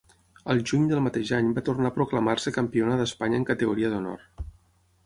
Al 0.53 0.61
juny 0.69 0.87
del 0.91 1.03
mateix 1.07 1.33
any 1.39 1.51
va 1.59 1.63
tornar 1.67 1.91
a 1.91 1.95
proclamar-se 1.99 2.55
campiona 2.57 2.99
d'Espanya 3.05 3.43
en 3.43 3.47
categoria 3.53 3.95
d'honor. 3.95 4.27